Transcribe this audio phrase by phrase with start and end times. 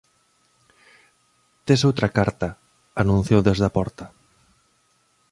[1.65, 2.49] _Tes outra carta
[3.01, 4.05] _anunciou desde a porta_.